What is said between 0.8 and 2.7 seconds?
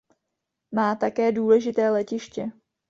také důležité letiště.